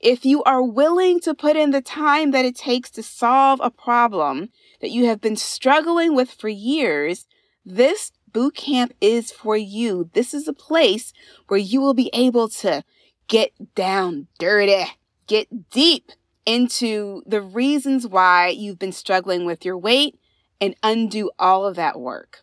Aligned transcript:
If 0.00 0.24
you 0.24 0.42
are 0.44 0.62
willing 0.62 1.20
to 1.20 1.34
put 1.34 1.56
in 1.56 1.70
the 1.70 1.80
time 1.80 2.30
that 2.32 2.44
it 2.44 2.56
takes 2.56 2.90
to 2.92 3.02
solve 3.02 3.60
a 3.62 3.70
problem 3.70 4.50
that 4.80 4.90
you 4.90 5.06
have 5.06 5.20
been 5.20 5.36
struggling 5.36 6.14
with 6.14 6.30
for 6.30 6.48
years, 6.48 7.26
this 7.64 8.12
boot 8.32 8.56
camp 8.56 8.92
is 9.00 9.32
for 9.32 9.56
you. 9.56 10.10
This 10.12 10.34
is 10.34 10.46
a 10.46 10.52
place 10.52 11.12
where 11.48 11.60
you 11.60 11.80
will 11.80 11.94
be 11.94 12.10
able 12.12 12.48
to 12.48 12.84
get 13.28 13.52
down 13.74 14.26
dirty, 14.38 14.84
get 15.26 15.70
deep 15.70 16.12
into 16.44 17.22
the 17.26 17.40
reasons 17.40 18.06
why 18.06 18.48
you've 18.48 18.78
been 18.78 18.92
struggling 18.92 19.46
with 19.46 19.64
your 19.64 19.78
weight 19.78 20.18
and 20.60 20.76
undo 20.82 21.30
all 21.38 21.64
of 21.64 21.76
that 21.76 21.98
work. 21.98 22.42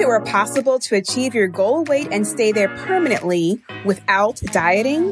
If 0.00 0.04
it 0.04 0.08
were 0.08 0.20
possible 0.20 0.78
to 0.78 0.96
achieve 0.96 1.34
your 1.34 1.46
goal 1.46 1.84
weight 1.84 2.08
and 2.10 2.26
stay 2.26 2.52
there 2.52 2.74
permanently 2.86 3.60
without 3.84 4.40
dieting? 4.50 5.10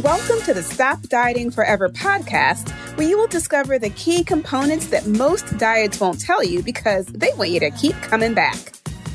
Welcome 0.00 0.40
to 0.46 0.54
the 0.54 0.62
Stop 0.62 1.02
Dieting 1.02 1.50
Forever 1.50 1.90
podcast, 1.90 2.70
where 2.96 3.06
you 3.06 3.18
will 3.18 3.26
discover 3.26 3.78
the 3.78 3.90
key 3.90 4.24
components 4.24 4.86
that 4.86 5.06
most 5.06 5.58
diets 5.58 6.00
won't 6.00 6.22
tell 6.22 6.42
you 6.42 6.62
because 6.62 7.04
they 7.08 7.28
want 7.36 7.50
you 7.50 7.60
to 7.60 7.70
keep 7.72 7.96
coming 7.96 8.32
back. 8.32 8.56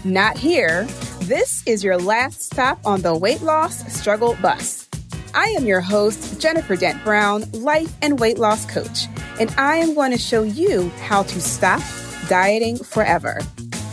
Not 0.04 0.38
here. 0.38 0.84
This 1.22 1.63
is 1.66 1.84
your 1.84 1.98
last 1.98 2.44
stop 2.44 2.77
on 2.86 3.02
the 3.02 3.18
weight 3.18 3.41
loss 3.41 3.91
struggle 3.91 4.38
bus. 4.44 4.88
I 5.34 5.46
am 5.58 5.66
your 5.66 5.82
host, 5.82 6.40
Jennifer 6.40 6.76
Dent 6.76 7.04
Brown, 7.04 7.46
life 7.52 7.96
and 8.04 8.20
weight 8.20 8.38
loss 8.38 8.68
coach, 8.68 9.08
and 9.40 9.49
I 9.58 9.77
am 9.77 9.96
going 9.96 10.12
to 10.12 10.20
show 10.20 10.44
you 10.44 10.90
how 11.08 11.24
to 11.24 11.41
stop 11.41 11.82
dieting 12.27 12.77
forever. 12.77 13.40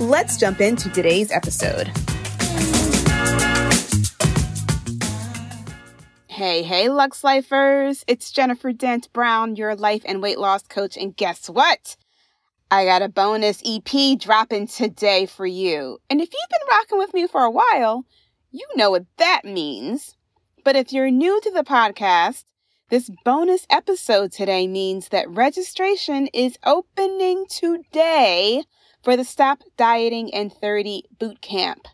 Let's 0.00 0.36
jump 0.36 0.60
into 0.60 0.90
today's 0.90 1.30
episode. 1.30 1.90
Hey, 6.26 6.64
hey, 6.64 6.88
Lux 6.88 7.22
Lifers. 7.22 8.04
It's 8.08 8.32
Jennifer 8.32 8.72
Dent 8.72 9.12
Brown, 9.12 9.54
your 9.54 9.76
life 9.76 10.02
and 10.04 10.20
weight 10.20 10.38
loss 10.38 10.64
coach. 10.64 10.96
And 10.96 11.16
guess 11.16 11.48
what? 11.48 11.96
I 12.72 12.84
got 12.84 13.02
a 13.02 13.08
bonus 13.08 13.62
EP 13.64 14.18
dropping 14.18 14.66
today 14.66 15.26
for 15.26 15.46
you. 15.46 15.98
And 16.10 16.20
if 16.20 16.28
you've 16.32 16.50
been 16.50 16.68
rocking 16.68 16.98
with 16.98 17.14
me 17.14 17.28
for 17.28 17.42
a 17.42 17.50
while, 17.50 18.04
you 18.50 18.66
know 18.74 18.90
what 18.90 19.06
that 19.18 19.42
means. 19.44 20.16
But 20.64 20.74
if 20.74 20.92
you're 20.92 21.10
new 21.10 21.40
to 21.40 21.50
the 21.52 21.62
podcast, 21.62 22.42
this 22.94 23.10
bonus 23.24 23.66
episode 23.70 24.30
today 24.30 24.68
means 24.68 25.08
that 25.08 25.28
registration 25.28 26.28
is 26.28 26.56
opening 26.64 27.44
today 27.50 28.62
for 29.02 29.16
the 29.16 29.24
Stop 29.24 29.64
Dieting 29.76 30.28
in 30.28 30.48
30 30.48 31.02
Boot 31.18 31.40
Camp. 31.40 31.88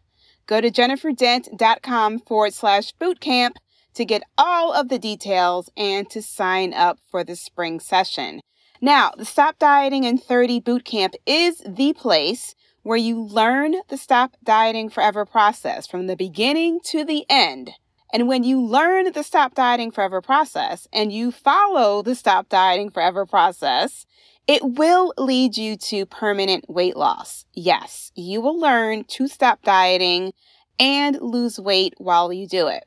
Go 0.46 0.60
to 0.60 0.70
jenniferdent.com 0.70 2.18
forward 2.18 2.52
slash 2.52 2.92
boot 2.92 3.18
camp 3.18 3.56
to 3.94 4.04
get 4.04 4.22
all 4.36 4.74
of 4.74 4.90
the 4.90 4.98
details 4.98 5.70
and 5.74 6.10
to 6.10 6.20
sign 6.20 6.74
up 6.74 6.98
for 7.10 7.24
the 7.24 7.34
spring 7.34 7.80
session. 7.80 8.42
Now, 8.82 9.12
the 9.16 9.24
Stop 9.24 9.58
Dieting 9.58 10.04
in 10.04 10.18
30 10.18 10.60
Bootcamp 10.60 11.14
is 11.24 11.62
the 11.66 11.94
place 11.94 12.54
where 12.82 12.98
you 12.98 13.18
learn 13.18 13.76
the 13.88 13.96
Stop 13.96 14.36
Dieting 14.44 14.90
Forever 14.90 15.24
process 15.24 15.86
from 15.86 16.08
the 16.08 16.16
beginning 16.16 16.78
to 16.88 17.06
the 17.06 17.24
end. 17.30 17.70
And 18.12 18.26
when 18.26 18.42
you 18.42 18.60
learn 18.60 19.12
the 19.12 19.22
Stop 19.22 19.54
Dieting 19.54 19.90
Forever 19.90 20.20
process 20.20 20.88
and 20.92 21.12
you 21.12 21.30
follow 21.30 22.02
the 22.02 22.14
Stop 22.14 22.48
Dieting 22.48 22.90
Forever 22.90 23.24
process, 23.24 24.06
it 24.50 24.62
will 24.64 25.14
lead 25.16 25.56
you 25.56 25.76
to 25.76 26.06
permanent 26.06 26.68
weight 26.68 26.96
loss. 26.96 27.44
Yes, 27.54 28.10
you 28.16 28.40
will 28.40 28.58
learn 28.58 29.04
to 29.04 29.28
stop 29.28 29.62
dieting 29.62 30.32
and 30.76 31.20
lose 31.20 31.60
weight 31.60 31.94
while 31.98 32.32
you 32.32 32.48
do 32.48 32.66
it. 32.66 32.84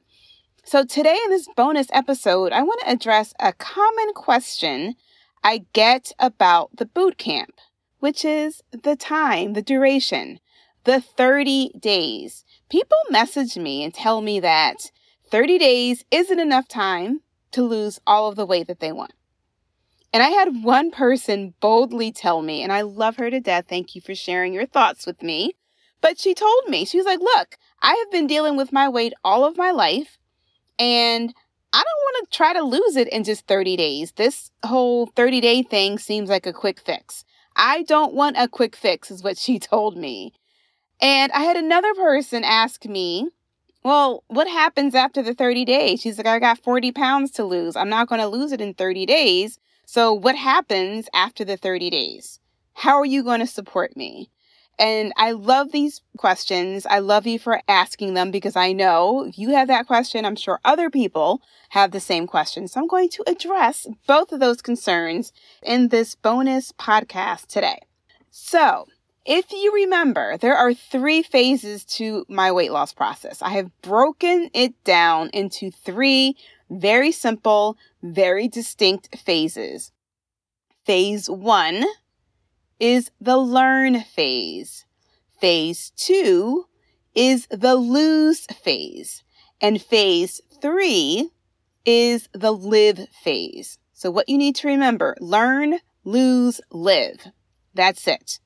So, 0.65 0.83
today 0.83 1.17
in 1.23 1.29
this 1.29 1.47
bonus 1.55 1.87
episode, 1.93 2.51
I 2.51 2.63
want 2.63 2.81
to 2.81 2.91
address 2.91 3.33
a 3.39 3.53
common 3.53 4.13
question 4.13 4.95
I 5.41 5.65
get 5.71 6.11
about 6.19 6.75
the 6.75 6.85
boot 6.85 7.17
camp, 7.17 7.55
which 7.99 8.25
is 8.25 8.61
the 8.71 8.97
time, 8.97 9.53
the 9.53 9.61
duration, 9.61 10.41
the 10.83 10.99
30 10.99 11.71
days. 11.79 12.43
People 12.69 12.97
message 13.09 13.57
me 13.57 13.83
and 13.85 13.93
tell 13.93 14.19
me 14.19 14.41
that 14.41 14.91
30 15.33 15.57
days 15.57 16.05
isn't 16.11 16.39
enough 16.39 16.67
time 16.67 17.21
to 17.49 17.63
lose 17.63 17.99
all 18.05 18.29
of 18.29 18.35
the 18.35 18.45
weight 18.45 18.67
that 18.67 18.79
they 18.79 18.91
want. 18.91 19.13
And 20.13 20.21
I 20.21 20.27
had 20.27 20.63
one 20.63 20.91
person 20.91 21.55
boldly 21.59 22.11
tell 22.11 22.43
me, 22.43 22.61
and 22.61 22.71
I 22.71 22.81
love 22.81 23.15
her 23.15 23.31
to 23.31 23.39
death. 23.39 23.65
Thank 23.67 23.95
you 23.95 24.01
for 24.01 24.13
sharing 24.13 24.53
your 24.53 24.67
thoughts 24.67 25.07
with 25.07 25.23
me. 25.23 25.55
But 26.01 26.19
she 26.19 26.35
told 26.35 26.67
me, 26.67 26.85
she 26.85 26.97
was 26.97 27.07
like, 27.07 27.19
Look, 27.19 27.57
I 27.81 27.95
have 27.95 28.11
been 28.11 28.27
dealing 28.27 28.55
with 28.55 28.71
my 28.71 28.87
weight 28.87 29.13
all 29.23 29.43
of 29.43 29.57
my 29.57 29.71
life. 29.71 30.19
And 30.77 31.33
I 31.73 31.83
don't 31.83 31.85
want 32.03 32.29
to 32.29 32.37
try 32.37 32.53
to 32.53 32.61
lose 32.61 32.95
it 32.95 33.07
in 33.07 33.23
just 33.23 33.47
30 33.47 33.75
days. 33.75 34.11
This 34.11 34.51
whole 34.63 35.07
30 35.15 35.41
day 35.41 35.63
thing 35.63 35.97
seems 35.97 36.29
like 36.29 36.45
a 36.45 36.53
quick 36.53 36.79
fix. 36.79 37.25
I 37.55 37.81
don't 37.81 38.13
want 38.13 38.37
a 38.37 38.47
quick 38.47 38.75
fix, 38.75 39.09
is 39.09 39.23
what 39.23 39.39
she 39.39 39.57
told 39.73 39.97
me. 39.97 40.31
And 41.01 41.31
I 41.31 41.39
had 41.39 41.57
another 41.57 41.95
person 41.95 42.43
ask 42.43 42.85
me, 42.85 43.29
Well, 43.83 44.23
what 44.27 44.47
happens 44.47 44.95
after 44.95 45.21
the 45.21 45.33
30 45.33 45.65
days? 45.65 46.01
She's 46.01 46.17
like, 46.17 46.27
I 46.27 46.39
got 46.39 46.63
40 46.63 46.93
pounds 46.93 47.31
to 47.31 47.43
lose. 47.43 47.75
I'm 47.75 47.89
not 47.89 48.07
going 48.07 48.21
to 48.21 48.27
lose 48.27 48.53
it 48.53 48.61
in 48.61 48.73
30 48.73 49.05
days. 49.05 49.59
So, 49.85 50.13
what 50.13 50.37
happens 50.37 51.09
after 51.13 51.43
the 51.43 51.57
30 51.57 51.89
days? 51.89 52.39
How 52.73 52.97
are 52.97 53.05
you 53.05 53.23
going 53.23 53.41
to 53.41 53.47
support 53.47 53.97
me? 53.97 54.29
And 54.79 55.13
I 55.17 55.31
love 55.31 55.71
these 55.71 56.01
questions. 56.17 56.85
I 56.89 56.99
love 56.99 57.27
you 57.27 57.37
for 57.37 57.61
asking 57.67 58.15
them 58.15 58.31
because 58.31 58.55
I 58.55 58.71
know 58.71 59.29
you 59.35 59.49
have 59.51 59.67
that 59.67 59.85
question. 59.85 60.25
I'm 60.25 60.35
sure 60.35 60.59
other 60.65 60.89
people 60.89 61.41
have 61.69 61.91
the 61.91 61.99
same 61.99 62.25
question. 62.25 62.67
So 62.67 62.79
I'm 62.79 62.87
going 62.87 63.09
to 63.09 63.23
address 63.27 63.85
both 64.07 64.31
of 64.31 64.39
those 64.39 64.61
concerns 64.61 65.31
in 65.61 65.89
this 65.89 66.15
bonus 66.15 66.71
podcast 66.71 67.47
today. 67.47 67.79
So, 68.31 68.87
if 69.25 69.51
you 69.51 69.73
remember, 69.73 70.37
there 70.37 70.55
are 70.55 70.73
three 70.73 71.23
phases 71.23 71.85
to 71.85 72.25
my 72.27 72.51
weight 72.51 72.71
loss 72.71 72.93
process. 72.93 73.41
I 73.41 73.49
have 73.49 73.71
broken 73.81 74.49
it 74.53 74.83
down 74.83 75.29
into 75.33 75.71
three 75.71 76.35
very 76.69 77.11
simple, 77.11 77.77
very 78.01 78.47
distinct 78.47 79.17
phases. 79.17 79.91
Phase 80.85 81.29
one 81.29 81.85
is 82.79 83.11
the 83.21 83.37
learn 83.37 84.01
phase. 84.01 84.85
Phase 85.39 85.91
two 85.95 86.65
is 87.15 87.47
the 87.49 87.75
lose 87.75 88.45
phase. 88.47 89.23
And 89.61 89.81
phase 89.81 90.41
three 90.61 91.29
is 91.85 92.27
the 92.33 92.51
live 92.51 93.07
phase. 93.23 93.77
So 93.93 94.11
what 94.11 94.27
you 94.27 94.37
need 94.37 94.55
to 94.57 94.67
remember, 94.67 95.15
learn, 95.21 95.79
lose, 96.03 96.59
live. 96.71 97.27
That's 97.73 98.07
it. 98.07 98.39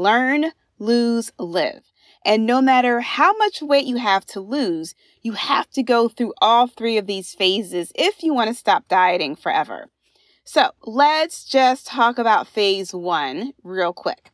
Learn, 0.00 0.52
lose, 0.78 1.30
live. 1.38 1.82
And 2.24 2.46
no 2.46 2.62
matter 2.62 3.00
how 3.00 3.36
much 3.36 3.60
weight 3.60 3.84
you 3.84 3.96
have 3.96 4.24
to 4.28 4.40
lose, 4.40 4.94
you 5.20 5.32
have 5.32 5.68
to 5.72 5.82
go 5.82 6.08
through 6.08 6.32
all 6.40 6.66
three 6.66 6.96
of 6.96 7.06
these 7.06 7.34
phases 7.34 7.92
if 7.94 8.22
you 8.22 8.32
want 8.32 8.48
to 8.48 8.54
stop 8.54 8.88
dieting 8.88 9.36
forever. 9.36 9.88
So 10.44 10.70
let's 10.86 11.44
just 11.44 11.86
talk 11.86 12.16
about 12.16 12.48
phase 12.48 12.94
one 12.94 13.52
real 13.62 13.92
quick. 13.92 14.30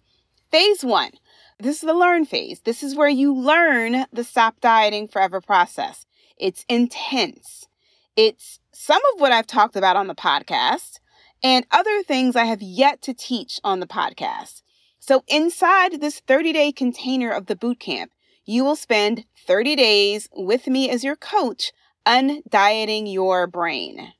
Phase 0.53 0.85
one, 0.85 1.11
this 1.59 1.77
is 1.77 1.83
the 1.83 1.95
learn 1.95 2.27
phase. 2.27 2.61
This 2.61 2.85
is 2.85 2.95
where 2.95 3.09
you 3.09 3.35
learn 3.35 4.07
the 4.13 4.23
stop 4.23 4.61
dieting 4.61 5.09
forever 5.09 5.41
process. 5.41 6.07
It's 6.39 6.65
intense. 6.69 7.67
It's 8.15 8.61
some 8.73 9.03
of 9.13 9.21
what 9.21 9.33
I've 9.33 9.49
talked 9.49 9.75
about 9.75 9.97
on 9.97 10.07
the 10.07 10.15
podcast 10.15 11.01
and 11.43 11.67
other 11.73 12.05
things 12.05 12.37
I 12.37 12.45
have 12.45 12.63
yet 12.63 13.03
to 13.03 13.13
teach 13.15 13.59
on 13.65 13.81
the 13.81 13.89
podcast. 13.89 14.63
So 15.07 15.23
inside 15.29 16.01
this 16.01 16.19
30 16.19 16.53
day 16.53 16.73
container 16.73 17.31
of 17.31 17.47
the 17.47 17.55
boot 17.55 17.79
camp, 17.79 18.11
you 18.45 18.65
will 18.65 18.75
spend 18.75 19.25
30 19.47 19.77
days 19.77 20.29
with 20.35 20.67
me 20.67 20.91
as 20.91 21.05
your 21.05 21.15
coach, 21.15 21.71
undieting 22.05 23.13
your 23.13 23.47
brain. 23.47 24.15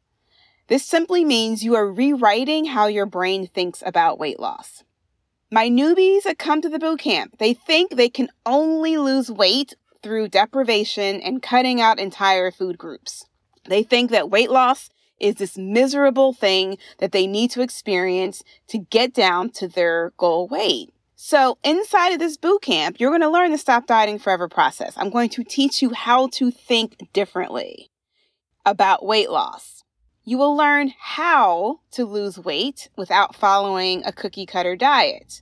This 0.69 0.85
simply 0.85 1.25
means 1.25 1.65
you 1.65 1.75
are 1.75 1.93
rewriting 1.93 2.67
how 2.67 2.87
your 2.87 3.07
brain 3.07 3.49
thinks 3.49 3.83
about 3.85 4.21
weight 4.21 4.39
loss. 4.39 4.85
My 5.51 5.69
newbies 5.69 6.23
that 6.23 6.39
come 6.39 6.63
to 6.63 6.69
the 6.69 6.79
boot 6.79 7.01
camp, 7.01 7.39
they 7.39 7.53
think 7.53 7.91
they 7.91 8.09
can 8.09 8.29
only 8.45 8.97
lose 8.97 9.29
weight 9.29 9.75
through 10.05 10.29
deprivation 10.29 11.21
and 11.21 11.43
cutting 11.43 11.81
out 11.81 11.99
entire 11.99 12.53
food 12.53 12.79
groups. 12.79 13.25
They 13.65 13.83
think 13.83 14.13
that 14.13 14.31
weight 14.31 14.51
loss 14.53 14.89
is 15.19 15.37
this 15.37 15.57
miserable 15.57 16.33
thing 16.33 16.79
that 16.99 17.13
they 17.13 17.27
need 17.27 17.51
to 17.53 17.63
experience 17.63 18.43
to 18.69 18.79
get 18.79 19.15
down 19.15 19.51
to 19.51 19.69
their 19.69 20.13
goal 20.17 20.49
weight. 20.49 20.93
So, 21.15 21.57
inside 21.65 22.13
of 22.13 22.19
this 22.19 22.37
boot 22.37 22.61
camp, 22.63 23.01
you're 23.01 23.11
going 23.11 23.23
to 23.23 23.31
learn 23.31 23.51
the 23.51 23.59
Stop 23.59 23.87
Dieting 23.87 24.19
Forever 24.19 24.49
process. 24.49 24.93
I'm 24.97 25.11
going 25.11 25.31
to 25.31 25.45
teach 25.45 25.81
you 25.81 25.95
how 25.95 26.29
to 26.35 26.51
think 26.51 27.13
differently 27.15 27.91
about 28.67 29.05
weight 29.05 29.31
loss. 29.31 29.83
You 30.25 30.39
will 30.39 30.57
learn 30.57 30.93
how 30.99 31.81
to 31.93 32.05
lose 32.05 32.39
weight 32.39 32.91
without 32.97 33.35
following 33.35 34.05
a 34.05 34.13
cookie 34.13 34.45
cutter 34.45 34.77
diet. 34.77 35.41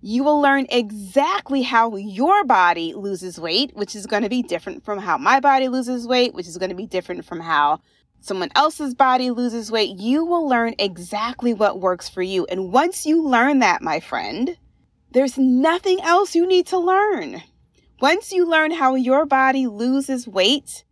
You 0.00 0.22
will 0.24 0.40
learn 0.40 0.66
exactly 0.70 1.62
how 1.62 1.96
your 1.96 2.44
body 2.44 2.94
loses 2.94 3.40
weight, 3.40 3.74
which 3.74 3.96
is 3.96 4.06
going 4.06 4.24
to 4.24 4.28
be 4.28 4.42
different 4.42 4.84
from 4.84 4.98
how 4.98 5.18
my 5.18 5.40
body 5.40 5.68
loses 5.68 6.06
weight, 6.06 6.34
which 6.34 6.46
is 6.46 6.58
going 6.58 6.70
to 6.70 6.76
be 6.76 6.86
different 6.86 7.24
from 7.24 7.40
how 7.40 7.80
someone 8.20 8.50
else's 8.54 8.94
body 8.94 9.30
loses 9.30 9.70
weight. 9.70 9.96
You 9.96 10.24
will 10.24 10.48
learn 10.48 10.74
exactly 10.78 11.54
what 11.54 11.80
works 11.80 12.08
for 12.08 12.22
you. 12.22 12.46
And 12.46 12.72
once 12.72 13.06
you 13.06 13.22
learn 13.22 13.60
that, 13.60 13.82
my 13.82 14.00
friend, 14.00 14.56
there's 15.12 15.38
nothing 15.38 16.00
else 16.02 16.34
you 16.34 16.46
need 16.46 16.66
to 16.68 16.78
learn. 16.78 17.42
Once 18.00 18.32
you 18.32 18.48
learn 18.48 18.72
how 18.72 18.94
your 18.94 19.26
body 19.26 19.66
loses 19.66 20.28
weight, 20.28 20.84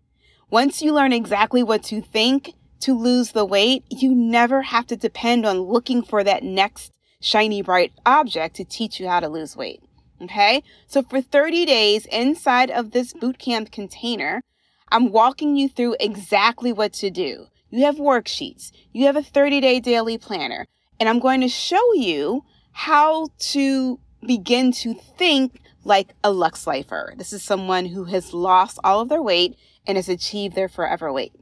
once 0.50 0.82
you 0.82 0.92
learn 0.92 1.12
exactly 1.12 1.62
what 1.62 1.82
to 1.84 2.00
think 2.00 2.52
to 2.80 2.98
lose 2.98 3.32
the 3.32 3.44
weight, 3.44 3.84
you 3.90 4.14
never 4.14 4.62
have 4.62 4.86
to 4.86 4.96
depend 4.96 5.44
on 5.44 5.60
looking 5.60 6.02
for 6.02 6.24
that 6.24 6.42
next 6.42 6.92
shiny 7.20 7.62
bright 7.62 7.92
object 8.04 8.56
to 8.56 8.64
teach 8.64 9.00
you 9.00 9.08
how 9.08 9.20
to 9.20 9.28
lose 9.28 9.56
weight. 9.56 9.82
Okay. 10.22 10.62
So 10.86 11.02
for 11.02 11.20
30 11.20 11.66
days 11.66 12.06
inside 12.06 12.70
of 12.70 12.92
this 12.92 13.12
bootcamp 13.12 13.70
container, 13.70 14.42
I'm 14.88 15.10
walking 15.10 15.56
you 15.56 15.68
through 15.68 15.96
exactly 16.00 16.72
what 16.72 16.92
to 16.94 17.10
do. 17.10 17.46
You 17.70 17.84
have 17.84 17.96
worksheets. 17.96 18.70
You 18.92 19.06
have 19.06 19.16
a 19.16 19.22
30 19.22 19.60
day 19.60 19.80
daily 19.80 20.18
planner 20.18 20.66
and 20.98 21.08
I'm 21.08 21.18
going 21.18 21.40
to 21.40 21.48
show 21.48 21.94
you 21.94 22.44
how 22.72 23.28
to 23.38 24.00
begin 24.26 24.72
to 24.72 24.94
think 24.94 25.60
like 25.84 26.14
a 26.24 26.30
Lux 26.30 26.66
Lifer. 26.66 27.14
This 27.16 27.32
is 27.32 27.42
someone 27.42 27.86
who 27.86 28.04
has 28.04 28.32
lost 28.32 28.78
all 28.82 29.00
of 29.00 29.08
their 29.08 29.22
weight 29.22 29.56
and 29.86 29.96
has 29.96 30.08
achieved 30.08 30.54
their 30.54 30.68
forever 30.68 31.12
weight. 31.12 31.32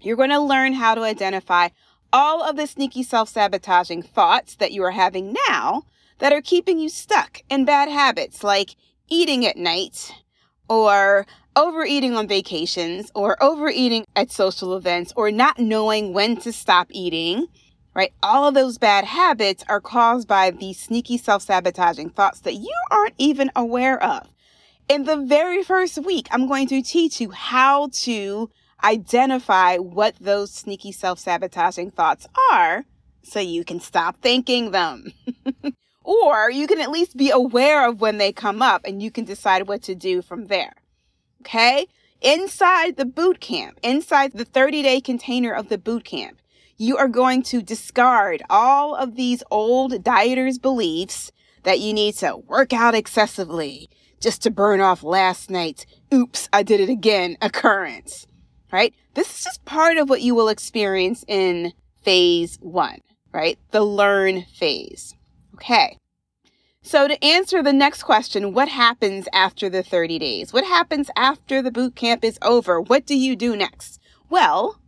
You're 0.00 0.16
going 0.16 0.30
to 0.30 0.40
learn 0.40 0.74
how 0.74 0.94
to 0.94 1.02
identify 1.02 1.68
all 2.12 2.42
of 2.42 2.56
the 2.56 2.66
sneaky 2.66 3.02
self 3.02 3.28
sabotaging 3.28 4.02
thoughts 4.02 4.54
that 4.56 4.72
you 4.72 4.82
are 4.84 4.92
having 4.92 5.34
now 5.48 5.82
that 6.18 6.32
are 6.32 6.42
keeping 6.42 6.78
you 6.78 6.88
stuck 6.88 7.42
in 7.50 7.64
bad 7.64 7.88
habits 7.88 8.44
like 8.44 8.76
eating 9.08 9.44
at 9.44 9.56
night 9.56 10.14
or 10.68 11.26
overeating 11.56 12.16
on 12.16 12.26
vacations 12.28 13.10
or 13.14 13.42
overeating 13.42 14.04
at 14.16 14.30
social 14.30 14.76
events 14.76 15.12
or 15.16 15.30
not 15.30 15.58
knowing 15.58 16.12
when 16.12 16.36
to 16.38 16.52
stop 16.52 16.88
eating 16.90 17.46
right? 17.94 18.12
All 18.22 18.48
of 18.48 18.54
those 18.54 18.78
bad 18.78 19.04
habits 19.04 19.64
are 19.68 19.80
caused 19.80 20.28
by 20.28 20.50
these 20.50 20.78
sneaky 20.78 21.16
self 21.16 21.42
sabotaging 21.42 22.10
thoughts 22.10 22.40
that 22.40 22.54
you 22.54 22.74
aren't 22.90 23.14
even 23.18 23.50
aware 23.56 24.02
of. 24.02 24.28
In 24.88 25.04
the 25.04 25.16
very 25.16 25.62
first 25.62 26.04
week, 26.04 26.28
I'm 26.30 26.46
going 26.46 26.68
to 26.68 26.82
teach 26.82 27.20
you 27.20 27.30
how 27.30 27.88
to 27.92 28.50
identify 28.82 29.78
what 29.78 30.14
those 30.20 30.52
sneaky 30.52 30.92
self 30.92 31.18
sabotaging 31.18 31.92
thoughts 31.92 32.26
are 32.52 32.84
so 33.22 33.40
you 33.40 33.64
can 33.64 33.80
stop 33.80 34.20
thinking 34.20 34.72
them. 34.72 35.12
or 36.04 36.50
you 36.50 36.66
can 36.66 36.80
at 36.80 36.90
least 36.90 37.16
be 37.16 37.30
aware 37.30 37.88
of 37.88 38.00
when 38.00 38.18
they 38.18 38.30
come 38.30 38.60
up 38.60 38.82
and 38.84 39.02
you 39.02 39.10
can 39.10 39.24
decide 39.24 39.66
what 39.66 39.82
to 39.82 39.94
do 39.94 40.20
from 40.20 40.48
there. 40.48 40.74
Okay? 41.44 41.86
Inside 42.22 42.96
the 42.96 43.04
boot 43.04 43.38
camp, 43.38 43.78
inside 43.82 44.32
the 44.32 44.46
30 44.46 44.82
day 44.82 45.00
container 45.00 45.52
of 45.52 45.68
the 45.68 45.76
boot 45.76 46.04
camp, 46.04 46.40
you 46.78 46.96
are 46.96 47.08
going 47.08 47.42
to 47.42 47.60
discard 47.60 48.42
all 48.48 48.94
of 48.94 49.14
these 49.14 49.42
old 49.50 49.92
dieters' 50.02 50.60
beliefs 50.60 51.30
that 51.64 51.80
you 51.80 51.92
need 51.92 52.14
to 52.16 52.36
work 52.36 52.72
out 52.72 52.94
excessively 52.94 53.90
just 54.20 54.42
to 54.42 54.50
burn 54.50 54.80
off 54.80 55.02
last 55.02 55.50
night's 55.50 55.84
oops, 56.12 56.48
I 56.50 56.62
did 56.62 56.80
it 56.80 56.88
again 56.88 57.36
occurrence, 57.42 58.26
right? 58.72 58.94
This 59.12 59.36
is 59.36 59.44
just 59.44 59.64
part 59.66 59.98
of 59.98 60.08
what 60.08 60.22
you 60.22 60.34
will 60.34 60.48
experience 60.48 61.24
in 61.28 61.74
phase 62.02 62.56
one, 62.62 63.00
right? 63.32 63.58
The 63.70 63.82
learn 63.82 64.44
phase. 64.44 65.14
Okay. 65.56 65.98
So 66.86 67.08
to 67.08 67.24
answer 67.24 67.62
the 67.62 67.72
next 67.72 68.02
question, 68.02 68.52
what 68.52 68.68
happens 68.68 69.26
after 69.32 69.70
the 69.70 69.82
30 69.82 70.18
days? 70.18 70.52
What 70.52 70.66
happens 70.66 71.10
after 71.16 71.62
the 71.62 71.72
boot 71.72 71.96
camp 71.96 72.22
is 72.22 72.38
over? 72.42 72.78
What 72.78 73.06
do 73.06 73.16
you 73.16 73.34
do 73.36 73.56
next? 73.56 73.98
Well, 74.28 74.78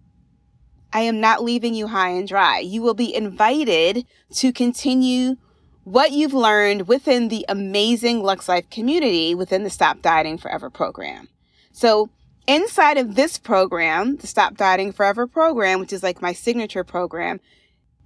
I 0.93 1.01
am 1.01 1.21
not 1.21 1.43
leaving 1.43 1.73
you 1.73 1.87
high 1.87 2.11
and 2.11 2.29
dry. 2.29 2.59
You 2.59 2.83
will 2.83 2.93
be 2.93 3.15
invited 3.15 4.05
to 4.35 4.53
continue 4.53 5.37
what 5.85 6.13
you've 6.13 6.35
learned 6.35 6.87
within 6.87 7.29
the 7.29 7.47
amazing 7.49 8.23
Lux 8.23 8.47
Life 8.47 8.69
community 8.69 9.35
within 9.35 9.65
the 9.65 9.71
Stop 9.71 10.03
Dieting 10.03 10.37
Forever 10.37 10.69
program. 10.69 11.31
So, 11.73 12.11
inside 12.47 12.99
of 12.99 13.15
this 13.15 13.39
program, 13.39 14.17
the 14.17 14.27
Stop 14.27 14.59
Dieting 14.59 14.93
Forever 14.93 15.27
program, 15.27 15.81
which 15.81 15.95
is 15.95 16.03
like 16.03 16.21
my 16.21 16.35
signature 16.35 16.85
program, 16.85 17.41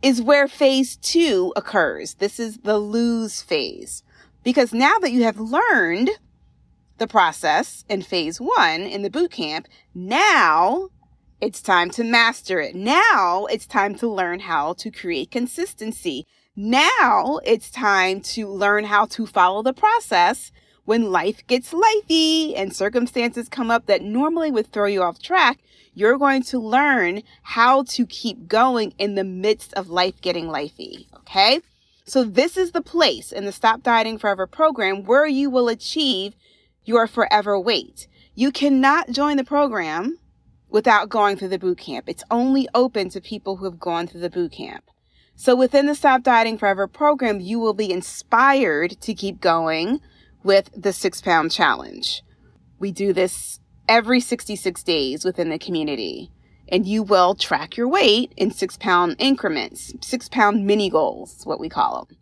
is 0.03 0.23
where 0.23 0.49
phase 0.49 0.97
two 0.97 1.53
occurs. 1.57 2.15
This 2.15 2.41
is 2.41 2.59
the 2.59 2.79
lose 2.79 3.43
phase. 3.43 4.03
Because 4.43 4.73
now 4.73 4.99
that 4.99 5.13
you 5.13 5.25
have 5.25 5.39
learned 5.39 6.11
the 6.99 7.07
process 7.07 7.85
in 7.89 8.03
phase 8.03 8.41
one 8.41 8.83
in 8.83 9.03
the 9.03 9.11
boot 9.11 9.33
camp, 9.33 9.67
now 9.95 10.89
it's 11.41 11.63
time 11.63 11.91
to 11.91 12.05
master 12.05 12.61
it. 12.61 12.75
Now 12.75 13.47
it's 13.47 13.67
time 13.67 13.95
to 13.97 14.09
learn 14.09 14.41
how 14.41 14.75
to 14.75 14.91
create 14.91 15.31
consistency. 15.31 16.27
Now 16.57 17.41
it's 17.45 17.71
time 17.71 18.21
to 18.23 18.49
learn 18.49 18.85
how 18.85 19.07
to 19.07 19.27
follow 19.27 19.63
the 19.63 19.73
process 19.73 20.53
when 20.85 21.13
life 21.13 21.47
gets 21.47 21.73
lifey 21.73 22.55
and 22.57 22.75
circumstances 22.75 23.49
come 23.49 23.71
up 23.71 23.87
that 23.87 24.03
normally 24.03 24.51
would 24.51 24.67
throw 24.67 24.87
you 24.87 25.03
off 25.03 25.23
track. 25.23 25.59
You're 25.95 26.19
going 26.19 26.43
to 26.45 26.59
learn 26.59 27.23
how 27.43 27.83
to 27.85 28.07
keep 28.07 28.47
going 28.49 28.95
in 28.99 29.15
the 29.15 29.25
midst 29.25 29.75
of 29.75 29.89
life 29.89 30.21
getting 30.21 30.47
lifey. 30.47 31.07
Okay. 31.15 31.61
So 32.05 32.25
this 32.25 32.57
is 32.57 32.73
the 32.73 32.83
place 32.83 33.31
in 33.33 33.45
the 33.45 33.53
Stop 33.53 33.83
Dieting 33.83 34.19
Forever 34.19 34.47
program 34.47 35.05
where 35.05 35.27
you 35.27 35.51
will 35.51 35.69
achieve 35.69 36.35
your 36.85 37.07
forever 37.07 37.59
weight. 37.59 38.09
You 38.35 38.51
cannot 38.51 39.11
join 39.11 39.37
the 39.37 39.45
program 39.45 40.19
without 40.69 41.09
going 41.09 41.37
through 41.37 41.49
the 41.49 41.59
boot 41.59 41.79
camp. 41.79 42.09
It's 42.09 42.25
only 42.31 42.69
open 42.75 43.11
to 43.11 43.21
people 43.21 43.57
who 43.57 43.65
have 43.65 43.79
gone 43.79 44.07
through 44.07 44.21
the 44.21 44.31
boot 44.31 44.53
camp. 44.53 44.85
So 45.35 45.57
within 45.57 45.87
the 45.87 45.95
Stop 45.95 46.23
Dieting 46.23 46.59
Forever 46.59 46.87
program, 46.87 47.41
you 47.41 47.59
will 47.59 47.75
be 47.75 47.93
inspired 47.93 49.01
to 49.01 49.15
keep 49.15 49.41
going 49.41 50.01
with 50.43 50.71
the 50.77 50.93
six 50.93 51.21
pound 51.21 51.51
challenge. 51.51 52.23
We 52.79 52.93
do 52.93 53.13
this 53.13 53.61
every 53.91 54.21
66 54.21 54.85
days 54.85 55.25
within 55.25 55.51
the 55.51 55.59
community 55.59 56.31
and 56.69 56.87
you 56.87 57.03
will 57.03 57.35
track 57.35 57.77
your 57.77 57.89
weight 57.89 58.33
in 58.37 58.53
six 58.53 58.77
pound 58.77 59.17
increments, 59.19 59.93
six 60.01 60.29
pound 60.29 60.65
mini 60.65 60.89
goals, 60.89 61.43
what 61.43 61.59
we 61.59 61.69
call 61.69 62.07
them. 62.07 62.17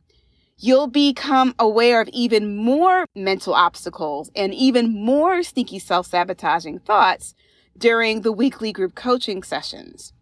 You'll 0.57 0.87
become 0.89 1.55
aware 1.59 2.01
of 2.01 2.09
even 2.09 2.57
more 2.57 3.05
mental 3.15 3.53
obstacles 3.53 4.31
and 4.35 4.55
even 4.55 4.89
more 4.93 5.43
sneaky 5.43 5.79
self 5.79 6.07
sabotaging 6.07 6.81
thoughts 6.81 7.35
during 7.77 8.23
the 8.23 8.33
weekly 8.33 8.73
group 8.73 8.95
coaching 8.95 9.43
sessions. 9.43 10.15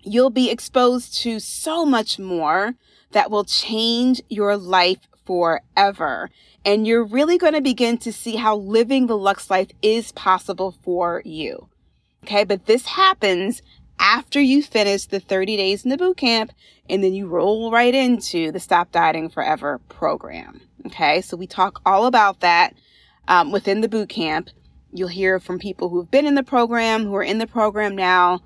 You'll 0.00 0.30
be 0.30 0.50
exposed 0.50 1.16
to 1.22 1.38
so 1.38 1.86
much 1.86 2.18
more 2.18 2.74
that 3.12 3.30
will 3.30 3.44
change 3.44 4.20
your 4.28 4.56
life 4.56 5.08
forever. 5.24 6.30
And 6.64 6.86
you're 6.86 7.04
really 7.04 7.38
going 7.38 7.54
to 7.54 7.60
begin 7.60 7.98
to 7.98 8.12
see 8.12 8.36
how 8.36 8.56
living 8.56 9.06
the 9.06 9.16
Lux 9.16 9.50
life 9.50 9.70
is 9.82 10.12
possible 10.12 10.76
for 10.82 11.22
you. 11.24 11.68
Okay. 12.24 12.44
But 12.44 12.66
this 12.66 12.86
happens 12.86 13.62
after 13.98 14.40
you 14.40 14.62
finish 14.62 15.06
the 15.06 15.20
30 15.20 15.56
days 15.56 15.84
in 15.84 15.90
the 15.90 15.96
boot 15.96 16.16
camp 16.16 16.52
and 16.88 17.02
then 17.02 17.14
you 17.14 17.26
roll 17.26 17.70
right 17.70 17.94
into 17.94 18.50
the 18.50 18.60
Stop 18.60 18.92
Dieting 18.92 19.28
Forever 19.28 19.80
program. 19.88 20.60
Okay. 20.86 21.20
So 21.20 21.36
we 21.36 21.46
talk 21.46 21.80
all 21.84 22.06
about 22.06 22.40
that 22.40 22.74
um, 23.28 23.52
within 23.52 23.80
the 23.80 23.88
boot 23.88 24.08
camp. 24.08 24.50
You'll 24.92 25.08
hear 25.08 25.40
from 25.40 25.58
people 25.58 25.88
who've 25.88 26.10
been 26.10 26.26
in 26.26 26.34
the 26.34 26.42
program, 26.42 27.04
who 27.04 27.14
are 27.14 27.22
in 27.22 27.38
the 27.38 27.46
program 27.46 27.96
now, 27.96 28.42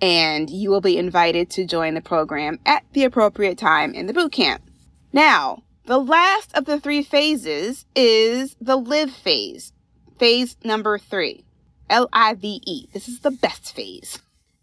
and 0.00 0.50
you 0.50 0.70
will 0.70 0.80
be 0.80 0.98
invited 0.98 1.48
to 1.50 1.64
join 1.64 1.94
the 1.94 2.00
program 2.00 2.58
at 2.66 2.84
the 2.92 3.04
appropriate 3.04 3.56
time 3.56 3.94
in 3.94 4.06
the 4.06 4.12
boot 4.12 4.32
camp. 4.32 4.62
Now, 5.12 5.62
the 5.86 5.98
last 5.98 6.56
of 6.56 6.64
the 6.64 6.80
three 6.80 7.02
phases 7.02 7.86
is 7.94 8.56
the 8.60 8.76
live 8.76 9.12
phase, 9.12 9.72
phase 10.18 10.56
number 10.64 10.98
three, 10.98 11.44
L 11.88 12.08
I 12.12 12.34
V 12.34 12.60
E. 12.66 12.88
This 12.92 13.08
is 13.08 13.20
the 13.20 13.30
best 13.30 13.74
phase. 13.74 14.18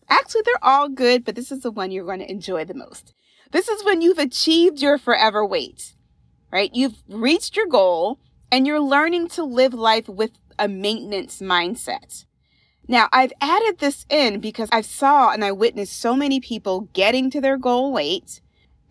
Actually, 0.10 0.42
they're 0.46 0.64
all 0.64 0.90
good, 0.90 1.24
but 1.26 1.36
this 1.36 1.52
is 1.52 1.62
the 1.62 1.72
one 1.72 1.92
you're 1.92 2.06
going 2.06 2.20
to 2.20 2.30
enjoy 2.30 2.66
the 2.66 2.74
most. 2.74 3.14
This 3.52 3.70
is 3.70 3.84
when 3.86 4.02
you've 4.02 4.20
achieved 4.20 4.82
your 4.82 4.98
forever 4.98 5.46
weight, 5.46 5.96
right? 6.52 6.70
You've 6.74 7.02
reached 7.08 7.56
your 7.56 7.68
goal 7.68 8.20
and 8.52 8.68
you're 8.68 8.82
learning 8.82 9.30
to 9.30 9.44
live 9.44 9.74
life 9.74 10.08
with 10.08 10.32
a 10.60 10.68
maintenance 10.68 11.40
mindset. 11.40 12.26
Now, 12.88 13.08
I've 13.14 13.34
added 13.40 13.80
this 13.80 14.06
in 14.10 14.40
because 14.40 14.70
I 14.72 14.82
saw 14.82 15.32
and 15.32 15.44
I 15.46 15.54
witnessed 15.54 15.98
so 15.98 16.16
many 16.16 16.42
people 16.42 16.90
getting 16.94 17.32
to 17.32 17.40
their 17.40 17.58
goal 17.58 17.94
weight 17.94 18.42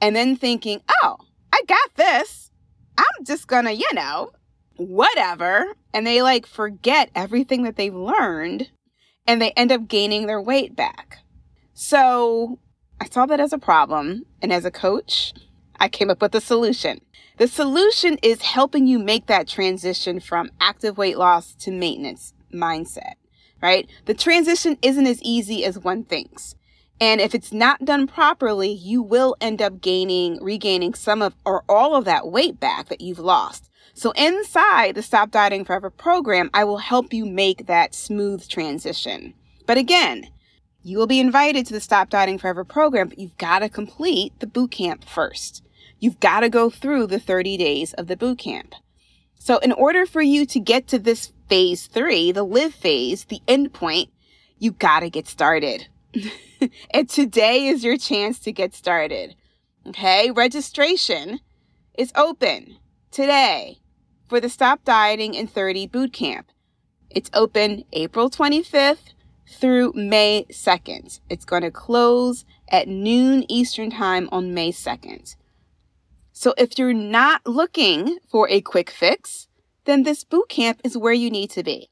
and 0.01 0.17
then 0.17 0.35
thinking, 0.35 0.81
oh, 1.03 1.19
I 1.53 1.63
got 1.67 1.95
this. 1.97 2.51
I'm 2.97 3.25
just 3.25 3.47
gonna, 3.47 3.73
you 3.73 3.89
know, 3.93 4.33
whatever. 4.77 5.75
And 5.93 6.07
they 6.07 6.23
like 6.23 6.47
forget 6.47 7.11
everything 7.15 7.63
that 7.65 7.77
they've 7.77 7.95
learned 7.95 8.71
and 9.27 9.41
they 9.41 9.51
end 9.53 9.73
up 9.73 9.89
gaining 9.89 10.27
their 10.27 10.41
weight 10.41 10.75
back. 10.75 11.19
So 11.75 12.59
I 13.01 13.07
saw 13.07 13.27
that 13.27 13.41
as 13.41 13.53
a 13.53 13.59
problem. 13.59 14.25
And 14.41 14.53
as 14.53 14.65
a 14.65 14.71
coach, 14.71 15.33
I 15.79 15.89
came 15.89 16.11
up 16.11 16.23
with 16.23 16.35
a 16.35 16.41
solution. 16.41 17.01
The 17.39 17.49
solution 17.49 18.19
is 18.23 18.43
helping 18.43 18.87
you 18.87 18.99
make 18.99 19.27
that 19.27 19.49
transition 19.49 20.21
from 20.21 20.51
active 20.61 20.99
weight 20.99 21.19
loss 21.19 21.55
to 21.57 21.71
maintenance 21.71 22.35
mindset, 22.53 23.15
right? 23.61 23.89
The 24.05 24.15
transition 24.15 24.79
isn't 24.83 25.07
as 25.07 25.23
easy 25.23 25.65
as 25.65 25.79
one 25.79 26.05
thinks. 26.05 26.55
And 27.01 27.21
if 27.21 27.35
it's 27.35 27.53
not 27.53 27.85
done 27.85 28.07
properly, 28.07 28.71
you 28.71 29.03
will 29.03 29.35
end 29.41 29.61
up 29.61 29.81
gaining, 29.81 30.43
regaining 30.43 30.95
some 30.95 31.21
of 31.21 31.35
or 31.45 31.65
all 31.69 31.97
of 31.97 32.05
that 32.05 32.29
weight 32.29 32.61
back 32.61 32.89
that 32.89 33.01
you've 33.01 33.19
lost. 33.19 33.71
So 33.95 34.13
inside 34.13 34.95
the 34.95 35.03
Stop 35.03 35.31
Dieting 35.31 35.65
Forever 35.65 35.91
program, 35.91 36.49
I 36.55 36.65
will 36.65 36.79
help 36.79 37.13
you 37.13 37.27
make 37.27 37.67
that 37.67 37.95
smooth 37.95 38.49
transition. 38.49 39.35
But 39.67 39.79
again, 39.79 40.29
you 40.83 40.99
will 40.99 41.07
be 41.07 41.21
invited 41.21 41.67
to 41.67 41.73
the 41.73 41.81
Stop 41.81 42.09
Dieting 42.09 42.39
Forever 42.39 42.65
program, 42.65 43.09
but 43.09 43.19
you've 43.19 43.37
got 43.37 43.61
to 43.61 43.69
complete 43.69 44.33
the 44.39 44.47
boot 44.47 44.71
camp 44.71 45.05
first. 45.05 45.63
You've 46.01 46.21
got 46.21 46.41
to 46.41 46.49
go 46.49 46.71
through 46.71 47.07
the 47.09 47.21
30 47.21 47.57
days 47.57 47.93
of 47.95 48.07
the 48.07 48.17
boot 48.17 48.39
camp. 48.39 48.75
So 49.39 49.59
in 49.59 49.73
order 49.73 50.07
for 50.07 50.23
you 50.23 50.47
to 50.47 50.61
get 50.61 50.87
to 50.89 50.99
this 50.99 51.33
phase 51.49 51.87
three, 51.87 52.33
the 52.33 52.45
live 52.45 52.75
phase, 52.75 53.25
the 53.25 53.41
end 53.47 53.73
point, 53.73 54.11
you 54.59 54.73
got 54.73 55.01
to 55.01 55.11
get 55.11 55.29
started. 55.29 55.89
and 56.91 57.09
today 57.09 57.67
is 57.67 57.85
your 57.85 57.97
chance 57.97 58.39
to 58.41 58.53
get 58.53 58.75
started. 58.75 59.35
Okay, 59.87 60.31
registration 60.31 61.41
is 61.97 62.13
open 62.15 62.77
today 63.11 63.79
for 64.29 64.41
the 64.41 64.49
Stop 64.49 64.85
Dieting 64.85 65.35
in 65.35 65.47
30 65.47 65.87
boot 65.89 66.13
camp. 66.13 66.47
It's 67.11 67.31
open 67.35 67.85
April 67.93 68.31
25th 68.31 69.15
through 69.49 69.93
May 69.95 70.47
2nd. 70.51 71.21
It's 71.29 71.45
going 71.45 71.63
to 71.63 71.71
close 71.71 72.45
at 72.69 72.89
noon 72.89 73.45
Eastern 73.51 73.91
Time 73.91 74.29
on 74.33 74.55
May 74.55 74.73
2nd. 74.73 75.37
So 76.33 76.55
if 76.57 76.79
you're 76.79 76.95
not 76.95 77.47
looking 77.47 78.19
for 78.29 78.49
a 78.49 78.61
quick 78.63 78.91
fix, 78.91 79.49
then 79.85 80.05
this 80.05 80.25
boot 80.25 80.49
camp 80.49 80.81
is 80.85 80.97
where 80.97 81.13
you 81.13 81.29
need 81.29 81.51
to 81.51 81.63
be. 81.63 81.92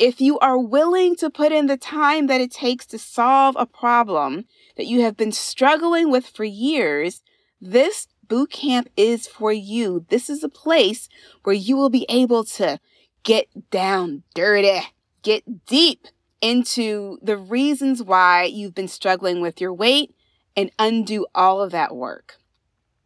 If 0.00 0.18
you 0.18 0.38
are 0.38 0.58
willing 0.58 1.14
to 1.16 1.28
put 1.28 1.52
in 1.52 1.66
the 1.66 1.76
time 1.76 2.26
that 2.28 2.40
it 2.40 2.50
takes 2.50 2.86
to 2.86 2.98
solve 2.98 3.54
a 3.58 3.66
problem 3.66 4.46
that 4.78 4.86
you 4.86 5.02
have 5.02 5.14
been 5.14 5.30
struggling 5.30 6.10
with 6.10 6.26
for 6.26 6.42
years, 6.42 7.20
this 7.60 8.08
boot 8.26 8.50
camp 8.50 8.88
is 8.96 9.28
for 9.28 9.52
you. 9.52 10.06
This 10.08 10.30
is 10.30 10.42
a 10.42 10.48
place 10.48 11.10
where 11.42 11.54
you 11.54 11.76
will 11.76 11.90
be 11.90 12.06
able 12.08 12.44
to 12.44 12.80
get 13.24 13.48
down 13.70 14.22
dirty, 14.34 14.80
get 15.20 15.66
deep 15.66 16.08
into 16.40 17.18
the 17.20 17.36
reasons 17.36 18.02
why 18.02 18.44
you've 18.44 18.74
been 18.74 18.88
struggling 18.88 19.42
with 19.42 19.60
your 19.60 19.74
weight 19.74 20.14
and 20.56 20.70
undo 20.78 21.26
all 21.34 21.60
of 21.60 21.72
that 21.72 21.94
work. 21.94 22.38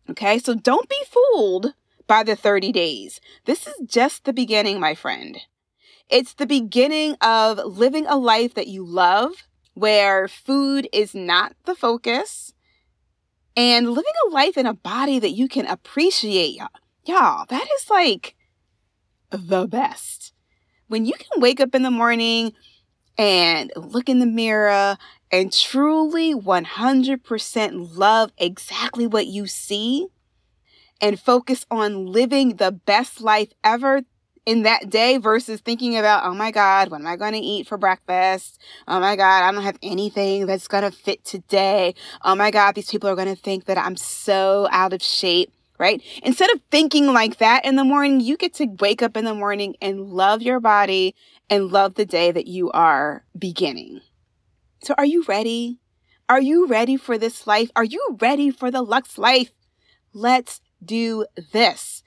Okay, 0.08 0.38
so 0.38 0.54
don't 0.54 0.88
be 0.88 1.02
fooled 1.10 1.74
by 2.06 2.22
the 2.22 2.36
30 2.36 2.70
days. 2.70 3.20
This 3.46 3.66
is 3.66 3.74
just 3.84 4.22
the 4.22 4.32
beginning, 4.32 4.78
my 4.78 4.94
friend. 4.94 5.40
It's 6.10 6.34
the 6.34 6.46
beginning 6.46 7.16
of 7.20 7.58
living 7.58 8.06
a 8.06 8.16
life 8.16 8.54
that 8.54 8.66
you 8.66 8.84
love, 8.84 9.32
where 9.74 10.28
food 10.28 10.88
is 10.92 11.14
not 11.14 11.54
the 11.64 11.74
focus, 11.74 12.52
and 13.56 13.88
living 13.88 14.12
a 14.26 14.30
life 14.30 14.56
in 14.56 14.66
a 14.66 14.74
body 14.74 15.18
that 15.18 15.30
you 15.30 15.48
can 15.48 15.66
appreciate. 15.66 16.56
Y'all, 16.56 16.68
y'all 17.06 17.46
that 17.48 17.66
is 17.78 17.90
like 17.90 18.36
the 19.30 19.66
best. 19.66 20.32
When 20.88 21.06
you 21.06 21.14
can 21.14 21.40
wake 21.40 21.60
up 21.60 21.74
in 21.74 21.82
the 21.82 21.90
morning 21.90 22.52
and 23.16 23.72
look 23.76 24.08
in 24.08 24.18
the 24.18 24.26
mirror 24.26 24.98
and 25.30 25.52
truly 25.52 26.34
100% 26.34 27.96
love 27.96 28.30
exactly 28.36 29.06
what 29.06 29.26
you 29.26 29.46
see 29.46 30.08
and 31.00 31.18
focus 31.18 31.66
on 31.70 32.06
living 32.06 32.56
the 32.56 32.70
best 32.72 33.20
life 33.20 33.52
ever, 33.62 34.02
in 34.46 34.62
that 34.64 34.90
day 34.90 35.16
versus 35.16 35.60
thinking 35.60 35.96
about, 35.96 36.24
oh 36.24 36.34
my 36.34 36.50
God, 36.50 36.90
what 36.90 37.00
am 37.00 37.06
I 37.06 37.16
going 37.16 37.32
to 37.32 37.38
eat 37.38 37.66
for 37.66 37.78
breakfast? 37.78 38.60
Oh 38.86 39.00
my 39.00 39.16
God, 39.16 39.42
I 39.42 39.50
don't 39.50 39.62
have 39.62 39.78
anything 39.82 40.46
that's 40.46 40.68
going 40.68 40.84
to 40.84 40.90
fit 40.90 41.24
today. 41.24 41.94
Oh 42.22 42.34
my 42.34 42.50
God, 42.50 42.74
these 42.74 42.90
people 42.90 43.08
are 43.08 43.16
going 43.16 43.34
to 43.34 43.40
think 43.40 43.64
that 43.64 43.78
I'm 43.78 43.96
so 43.96 44.68
out 44.70 44.92
of 44.92 45.02
shape, 45.02 45.52
right? 45.78 46.02
Instead 46.22 46.50
of 46.50 46.60
thinking 46.70 47.06
like 47.06 47.38
that 47.38 47.64
in 47.64 47.76
the 47.76 47.84
morning, 47.84 48.20
you 48.20 48.36
get 48.36 48.54
to 48.54 48.66
wake 48.80 49.02
up 49.02 49.16
in 49.16 49.24
the 49.24 49.34
morning 49.34 49.76
and 49.80 50.08
love 50.08 50.42
your 50.42 50.60
body 50.60 51.14
and 51.48 51.72
love 51.72 51.94
the 51.94 52.06
day 52.06 52.30
that 52.30 52.46
you 52.46 52.70
are 52.72 53.24
beginning. 53.38 54.00
So 54.82 54.94
are 54.98 55.06
you 55.06 55.24
ready? 55.24 55.78
Are 56.28 56.40
you 56.40 56.66
ready 56.66 56.96
for 56.96 57.16
this 57.16 57.46
life? 57.46 57.70
Are 57.76 57.84
you 57.84 58.18
ready 58.20 58.50
for 58.50 58.70
the 58.70 58.82
Lux 58.82 59.16
life? 59.16 59.52
Let's 60.12 60.60
do 60.84 61.26
this. 61.52 62.02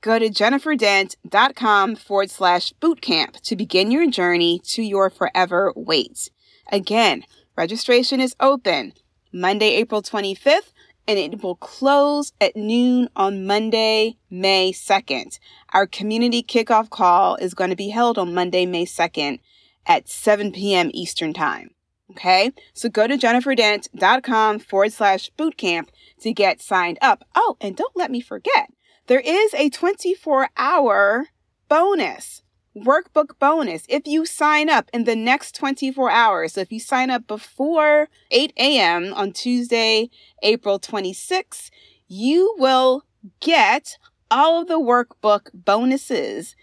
Go 0.00 0.18
to 0.18 0.28
jenniferdent.com 0.28 1.96
forward 1.96 2.30
slash 2.30 2.72
bootcamp 2.80 3.40
to 3.40 3.56
begin 3.56 3.90
your 3.90 4.08
journey 4.08 4.60
to 4.66 4.82
your 4.82 5.10
forever 5.10 5.72
weight. 5.74 6.30
Again, 6.70 7.24
registration 7.56 8.20
is 8.20 8.36
open 8.38 8.92
Monday, 9.32 9.74
April 9.74 10.00
25th, 10.00 10.72
and 11.08 11.18
it 11.18 11.42
will 11.42 11.56
close 11.56 12.32
at 12.40 12.54
noon 12.54 13.08
on 13.16 13.44
Monday, 13.44 14.16
May 14.30 14.72
2nd. 14.72 15.40
Our 15.72 15.86
community 15.86 16.44
kickoff 16.44 16.90
call 16.90 17.34
is 17.36 17.54
going 17.54 17.70
to 17.70 17.76
be 17.76 17.88
held 17.88 18.18
on 18.18 18.34
Monday, 18.34 18.66
May 18.66 18.84
2nd 18.84 19.40
at 19.86 20.08
7 20.08 20.52
p.m. 20.52 20.90
Eastern 20.94 21.32
Time. 21.32 21.70
Okay, 22.12 22.52
so 22.72 22.88
go 22.88 23.06
to 23.06 23.18
jenniferdent.com 23.18 24.60
forward 24.60 24.92
slash 24.92 25.30
bootcamp 25.38 25.88
to 26.20 26.32
get 26.32 26.62
signed 26.62 26.98
up. 27.02 27.24
Oh, 27.34 27.56
and 27.60 27.76
don't 27.76 27.96
let 27.96 28.10
me 28.10 28.20
forget, 28.20 28.70
there 29.08 29.20
is 29.20 29.54
a 29.54 29.70
24 29.70 30.50
hour 30.58 31.28
bonus, 31.68 32.42
workbook 32.76 33.38
bonus 33.38 33.84
if 33.88 34.06
you 34.06 34.26
sign 34.26 34.68
up 34.68 34.90
in 34.92 35.04
the 35.04 35.16
next 35.16 35.54
24 35.54 36.10
hours. 36.10 36.52
So 36.52 36.60
if 36.60 36.70
you 36.70 36.78
sign 36.78 37.10
up 37.10 37.26
before 37.26 38.08
8 38.30 38.52
a.m. 38.58 39.14
on 39.14 39.32
Tuesday, 39.32 40.10
April 40.42 40.78
26th, 40.78 41.70
you 42.06 42.54
will 42.58 43.04
get 43.40 43.96
all 44.30 44.60
of 44.60 44.68
the 44.68 44.78
workbook 44.78 45.48
bonuses 45.54 46.54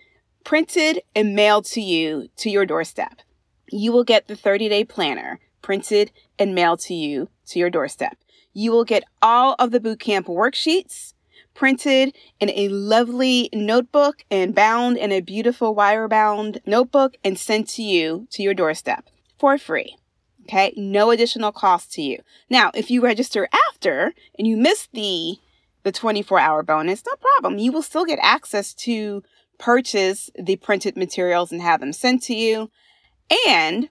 printed 0.44 1.02
and 1.16 1.36
mailed 1.36 1.66
to 1.66 1.82
you 1.82 2.28
to 2.38 2.52
your 2.52 2.68
doorstep. 2.68 3.22
You 3.72 3.92
will 3.92 4.04
get 4.04 4.28
the 4.28 4.36
30 4.36 4.70
day 4.70 4.84
planner 4.84 5.40
printed 5.64 6.12
and 6.38 6.54
mailed 6.54 6.80
to 6.82 6.94
you 6.94 7.30
to 7.48 7.58
your 7.58 7.72
doorstep. 7.72 8.20
You 8.54 8.72
will 8.72 8.86
get 8.86 9.04
all 9.20 9.56
of 9.58 9.72
the 9.72 9.80
bootcamp 9.80 10.26
worksheets 10.26 11.15
printed 11.56 12.16
in 12.40 12.52
a 12.52 12.68
lovely 12.68 13.50
notebook 13.52 14.24
and 14.30 14.54
bound 14.54 14.98
in 14.98 15.12
a 15.12 15.22
beautiful 15.22 15.74
wire 15.74 16.08
bound 16.08 16.60
notebook 16.66 17.18
and 17.24 17.40
sent 17.40 17.68
to 17.70 17.82
you 17.82 18.28
to 18.30 18.44
your 18.44 18.54
doorstep 18.54 19.10
for 19.40 19.58
free. 19.58 19.98
Okay, 20.44 20.74
no 20.78 21.10
additional 21.10 21.52
cost 21.52 21.92
to 21.94 22.04
you. 22.04 22.20
Now, 22.52 22.70
if 22.76 22.92
you 22.92 23.02
register 23.02 23.50
after 23.70 24.14
and 24.38 24.46
you 24.46 24.58
miss 24.58 24.88
the 24.94 25.38
the 25.82 25.92
24 25.92 26.40
hour 26.40 26.64
bonus, 26.64 27.04
no 27.06 27.14
problem. 27.16 27.60
You 27.60 27.72
will 27.72 27.84
still 27.84 28.06
get 28.06 28.20
access 28.22 28.74
to 28.74 29.24
purchase 29.60 30.30
the 30.38 30.56
printed 30.58 30.98
materials 30.98 31.52
and 31.52 31.62
have 31.62 31.80
them 31.80 31.94
sent 31.94 32.24
to 32.24 32.34
you. 32.36 32.72
And 33.48 33.90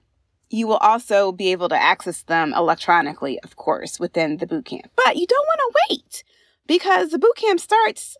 you 0.49 0.67
will 0.67 0.77
also 0.77 1.31
be 1.31 1.51
able 1.51 1.69
to 1.69 1.81
access 1.81 2.21
them 2.21 2.53
electronically, 2.53 3.39
of 3.41 3.55
course, 3.55 3.99
within 3.99 4.37
the 4.37 4.45
bootcamp. 4.45 4.89
But 4.95 5.15
you 5.15 5.25
don't 5.25 5.47
want 5.47 5.59
to 5.59 5.79
wait 5.89 6.23
because 6.67 7.09
the 7.09 7.19
boot 7.19 7.35
camp 7.35 7.59
starts 7.59 8.17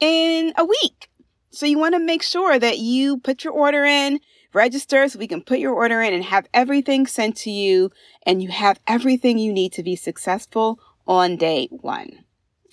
in 0.00 0.52
a 0.56 0.64
week. 0.64 1.10
So 1.50 1.66
you 1.66 1.78
want 1.78 1.94
to 1.94 2.00
make 2.00 2.22
sure 2.22 2.58
that 2.58 2.78
you 2.78 3.18
put 3.18 3.44
your 3.44 3.52
order 3.52 3.84
in, 3.84 4.20
register 4.52 5.08
so 5.08 5.18
we 5.18 5.26
can 5.26 5.42
put 5.42 5.58
your 5.58 5.74
order 5.74 6.00
in 6.02 6.14
and 6.14 6.24
have 6.24 6.48
everything 6.54 7.06
sent 7.06 7.36
to 7.36 7.50
you 7.50 7.90
and 8.24 8.42
you 8.42 8.48
have 8.48 8.80
everything 8.86 9.38
you 9.38 9.52
need 9.52 9.72
to 9.72 9.82
be 9.82 9.96
successful 9.96 10.78
on 11.06 11.36
day 11.36 11.68
one. 11.70 12.24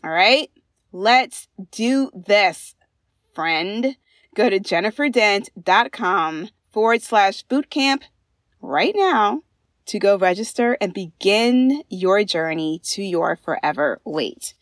All 0.04 0.12
right. 0.12 0.52
Let's 0.92 1.48
do 1.72 2.12
this, 2.14 2.76
friend. 3.34 3.98
Go 4.36 4.50
to 4.50 4.60
jenniferdent.com 4.60 6.50
forward 6.72 7.02
slash 7.02 7.46
bootcamp 7.46 8.04
right 8.62 8.94
now 8.96 9.42
to 9.88 10.00
go 10.00 10.18
register 10.18 10.78
and 10.82 10.94
begin 10.94 11.84
your 11.90 12.24
journey 12.24 12.80
to 12.84 13.04
your 13.04 13.36
forever 13.36 14.00
weight. 14.04 14.54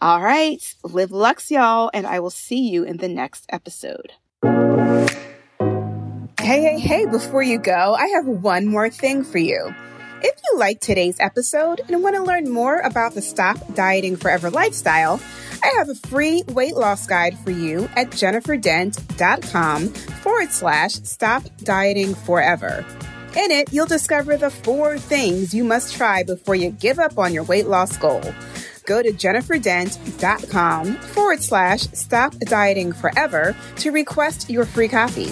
All 0.00 0.20
right, 0.20 0.62
live 0.84 1.10
Lux, 1.10 1.50
y'all, 1.50 1.90
and 1.94 2.06
I 2.06 2.20
will 2.20 2.28
see 2.28 2.68
you 2.68 2.84
in 2.84 2.98
the 2.98 3.08
next 3.08 3.46
episode. 3.48 4.12
Hey, 6.38 6.60
hey, 6.60 6.78
hey, 6.78 7.06
before 7.06 7.42
you 7.42 7.58
go, 7.58 7.94
I 7.94 8.08
have 8.08 8.26
one 8.26 8.66
more 8.66 8.90
thing 8.90 9.24
for 9.24 9.38
you. 9.38 9.74
If 10.22 10.40
you 10.44 10.58
like 10.58 10.80
today's 10.80 11.18
episode 11.18 11.80
and 11.88 12.02
want 12.02 12.14
to 12.14 12.22
learn 12.22 12.50
more 12.50 12.80
about 12.80 13.14
the 13.14 13.22
Stop 13.22 13.56
Dieting 13.74 14.16
Forever 14.16 14.50
lifestyle, 14.50 15.18
I 15.62 15.74
have 15.78 15.88
a 15.88 15.94
free 15.94 16.42
weight 16.48 16.76
loss 16.76 17.06
guide 17.06 17.38
for 17.38 17.50
you 17.50 17.88
at 17.96 18.10
jenniferdent.com 18.10 19.88
forward 19.88 20.50
slash 20.50 20.92
stop 20.92 21.42
dieting 21.62 22.14
forever. 22.14 22.84
In 23.34 23.50
it, 23.50 23.72
you'll 23.72 23.86
discover 23.86 24.36
the 24.36 24.50
four 24.50 24.98
things 24.98 25.54
you 25.54 25.64
must 25.64 25.94
try 25.96 26.22
before 26.22 26.54
you 26.54 26.70
give 26.70 26.98
up 26.98 27.18
on 27.18 27.32
your 27.32 27.44
weight 27.44 27.66
loss 27.66 27.96
goal. 27.96 28.22
Go 28.86 29.02
to 29.02 29.12
jenniferdent.com 29.12 30.94
forward 30.96 31.42
slash 31.42 31.80
stop 31.92 32.32
dieting 32.38 32.92
forever 32.92 33.54
to 33.76 33.90
request 33.90 34.48
your 34.48 34.64
free 34.64 34.88
copy. 34.88 35.28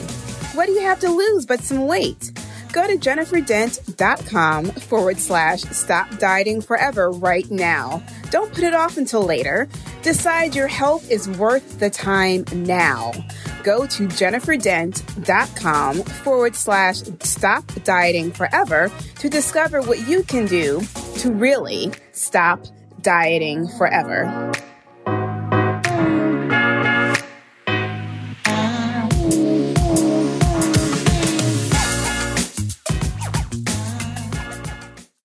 What 0.54 0.66
do 0.66 0.72
you 0.72 0.82
have 0.82 1.00
to 1.00 1.08
lose 1.08 1.46
but 1.46 1.60
some 1.60 1.86
weight? 1.86 2.30
Go 2.72 2.86
to 2.86 2.96
jenniferdent.com 2.96 4.66
forward 4.66 5.18
slash 5.18 5.60
stop 5.62 6.18
dieting 6.18 6.60
forever 6.60 7.10
right 7.10 7.48
now. 7.48 8.02
Don't 8.30 8.52
put 8.52 8.64
it 8.64 8.74
off 8.74 8.96
until 8.96 9.22
later. 9.22 9.68
Decide 10.02 10.56
your 10.56 10.66
health 10.66 11.08
is 11.08 11.28
worth 11.28 11.78
the 11.78 11.88
time 11.88 12.44
now. 12.52 13.12
Go 13.62 13.86
to 13.86 14.08
jenniferdent.com 14.08 16.02
forward 16.02 16.56
slash 16.56 16.96
stop 17.20 17.64
dieting 17.84 18.32
forever 18.32 18.90
to 19.20 19.30
discover 19.30 19.80
what 19.80 20.08
you 20.08 20.24
can 20.24 20.46
do 20.46 20.82
to 21.18 21.30
really 21.30 21.92
stop 22.10 22.66
dieting 23.04 23.68
forever. 23.68 24.52